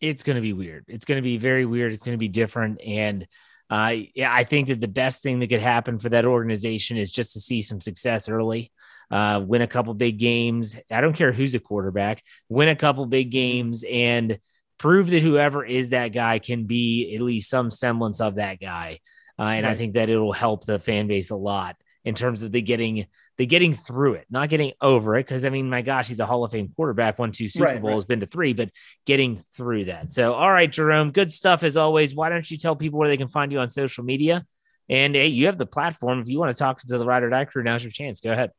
[0.00, 0.84] It's going to be weird.
[0.88, 1.92] It's going to be very weird.
[1.92, 3.26] It's going to be different, and
[3.68, 7.10] uh, yeah, I think that the best thing that could happen for that organization is
[7.10, 8.70] just to see some success early,
[9.10, 10.76] uh, win a couple big games.
[10.90, 14.38] I don't care who's a quarterback, win a couple big games and
[14.78, 19.00] prove that whoever is that guy can be at least some semblance of that guy.
[19.38, 19.72] Uh, and right.
[19.72, 23.06] I think that it'll help the fan base a lot in terms of the getting
[23.36, 25.26] the getting through it, not getting over it.
[25.26, 27.82] Because I mean, my gosh, he's a Hall of Fame quarterback, won two Super right,
[27.82, 28.08] Bowls, right.
[28.08, 28.70] been to three, but
[29.04, 30.12] getting through that.
[30.12, 32.14] So, all right, Jerome, good stuff as always.
[32.14, 34.46] Why don't you tell people where they can find you on social media?
[34.88, 36.20] And hey, you have the platform.
[36.20, 38.20] If you want to talk to the Ride or Die crew, now's your chance.
[38.20, 38.52] Go ahead.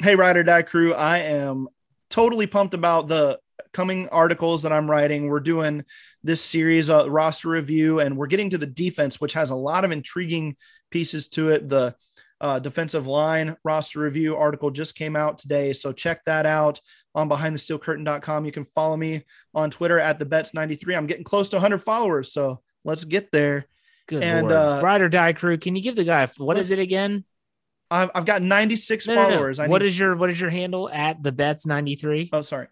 [0.00, 1.68] Hey, Ride or Die crew, I am
[2.08, 3.38] totally pumped about the
[3.72, 5.28] coming articles that I'm writing.
[5.28, 5.84] We're doing
[6.22, 9.84] this series, uh, roster review, and we're getting to the defense, which has a lot
[9.84, 10.56] of intriguing
[10.90, 11.68] pieces to it.
[11.68, 11.94] The
[12.40, 15.72] uh, defensive line roster review article just came out today.
[15.72, 16.80] So check that out
[17.14, 18.44] on behindthesteelcurtain.com.
[18.44, 20.94] You can follow me on Twitter at the bets 93.
[20.94, 22.32] I'm getting close to 100 followers.
[22.32, 23.66] So let's get there.
[24.06, 25.58] Good and uh, ride or die crew.
[25.58, 27.24] Can you give the guy what is it again?
[27.90, 29.58] I've, I've got 96 no, followers.
[29.58, 29.70] No, no.
[29.70, 29.88] What need...
[29.88, 32.30] is your what is your handle at the bets 93?
[32.32, 32.68] Oh, sorry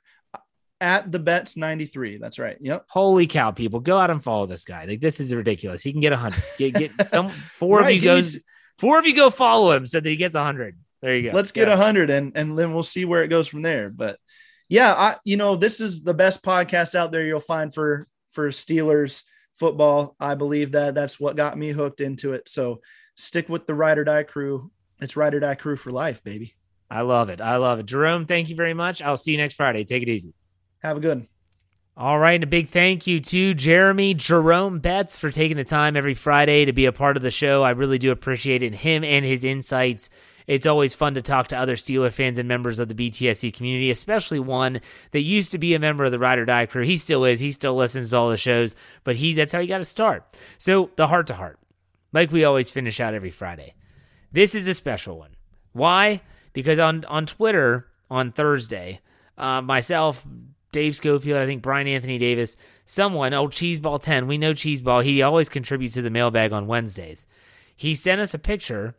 [0.80, 4.64] at the bets 93 that's right yep holy cow people go out and follow this
[4.64, 7.96] guy like this is ridiculous he can get a 100 get get some four right,
[7.96, 8.36] of you goes
[8.78, 10.78] Four of you go follow him so that he gets a hundred.
[11.00, 11.36] There you go.
[11.36, 13.90] Let's get a hundred and and then we'll see where it goes from there.
[13.90, 14.18] But
[14.68, 18.48] yeah, I you know this is the best podcast out there you'll find for for
[18.48, 19.22] Steelers
[19.54, 20.14] football.
[20.20, 22.48] I believe that that's what got me hooked into it.
[22.48, 22.80] So
[23.14, 24.70] stick with the Ride or Die crew.
[25.00, 26.54] It's Ride or Die crew for life, baby.
[26.90, 27.40] I love it.
[27.40, 27.86] I love it.
[27.86, 29.02] Jerome, thank you very much.
[29.02, 29.84] I'll see you next Friday.
[29.84, 30.34] Take it easy.
[30.82, 31.26] Have a good.
[31.98, 35.96] All right, and a big thank you to Jeremy Jerome Betts for taking the time
[35.96, 37.62] every Friday to be a part of the show.
[37.62, 38.74] I really do appreciate it.
[38.74, 40.10] Him and his insights.
[40.46, 43.90] It's always fun to talk to other Steeler fans and members of the BTSC community,
[43.90, 46.84] especially one that used to be a member of the Ride or Die crew.
[46.84, 47.40] He still is.
[47.40, 50.36] He still listens to all the shows, but he that's how he got to start.
[50.58, 51.58] So the heart to heart,
[52.12, 53.74] like we always finish out every Friday.
[54.30, 55.30] This is a special one.
[55.72, 56.20] Why?
[56.52, 59.00] Because on on Twitter on Thursday,
[59.38, 60.24] uh, myself,
[60.76, 62.54] Dave Schofield, I think Bryan Anthony Davis,
[62.84, 64.26] someone, oh, Cheeseball 10.
[64.26, 65.04] We know Cheeseball.
[65.04, 67.26] He always contributes to the mailbag on Wednesdays.
[67.74, 68.94] He sent us a picture,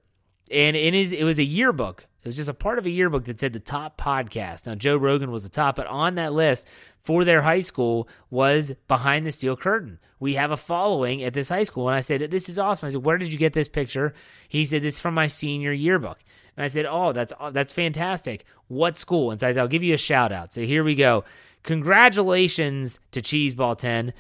[0.50, 2.08] and in his, it was a yearbook.
[2.24, 4.66] It was just a part of a yearbook that said the top podcast.
[4.66, 6.68] Now, Joe Rogan was the top, but on that list
[7.04, 10.00] for their high school was Behind the Steel Curtain.
[10.20, 11.88] We have a following at this high school.
[11.88, 12.88] And I said, This is awesome.
[12.88, 14.16] I said, Where did you get this picture?
[14.50, 16.20] He said, This is from my senior yearbook.
[16.58, 18.46] And I said, Oh, that's that's fantastic.
[18.68, 19.32] What school?
[19.32, 20.52] And so I said, I'll give you a shout out.
[20.52, 21.24] So here we go.
[21.64, 24.14] Congratulations to Cheeseball 10.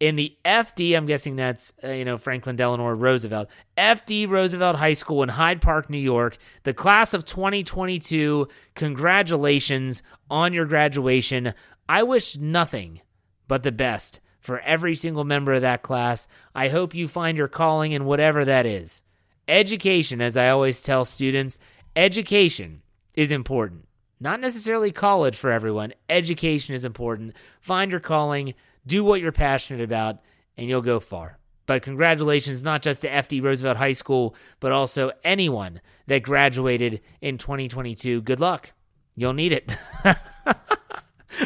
[0.00, 4.92] In the FD, I'm guessing that's, uh, you know, Franklin Delano Roosevelt, FD Roosevelt High
[4.92, 8.46] School in Hyde Park, New York, the class of 2022.
[8.76, 11.52] Congratulations on your graduation.
[11.88, 13.00] I wish nothing
[13.48, 16.28] but the best for every single member of that class.
[16.54, 19.02] I hope you find your calling in whatever that is.
[19.48, 21.58] Education, as I always tell students,
[21.96, 22.78] education
[23.16, 23.87] is important.
[24.20, 25.92] Not necessarily college for everyone.
[26.08, 27.34] Education is important.
[27.60, 28.54] Find your calling,
[28.86, 30.18] do what you're passionate about,
[30.56, 31.38] and you'll go far.
[31.66, 37.36] But congratulations, not just to FD Roosevelt High School, but also anyone that graduated in
[37.36, 38.22] 2022.
[38.22, 38.72] Good luck.
[39.14, 39.76] You'll need it.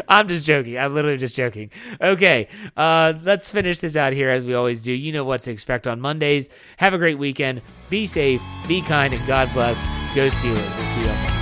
[0.09, 0.79] I'm just joking.
[0.79, 1.71] I'm literally just joking.
[2.01, 4.93] Okay, uh, let's finish this out here as we always do.
[4.93, 6.49] You know what to expect on Mondays.
[6.77, 7.61] Have a great weekend.
[7.91, 9.83] Be safe, be kind, and God bless.
[10.15, 10.79] Go Steelers.
[10.79, 11.42] We'll see you on Monday.